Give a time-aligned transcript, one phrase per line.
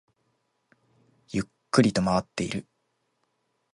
[1.27, 2.65] ゆっくりと回っている